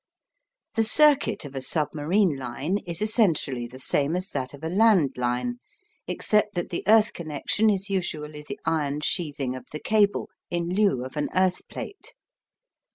[0.73, 5.11] The circuit of a submarine line is essentially the same as that of a land
[5.15, 5.59] line,
[6.07, 11.05] except that the earth connection is usually the iron sheathing of the cable in lieu
[11.05, 12.15] of an earth plate.